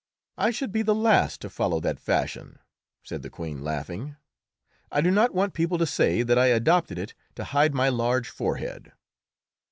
[0.35, 2.57] "I should be the last to follow that fashion,"
[3.03, 4.15] said the Queen, laughing;
[4.91, 8.27] "I do not want people to say that I adopted it to hide my large
[8.27, 8.93] forehead."